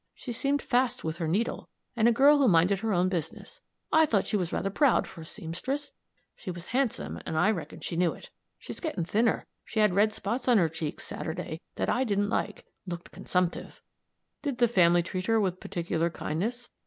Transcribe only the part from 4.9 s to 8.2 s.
for a seamstress she was handsome, and I reckon she knew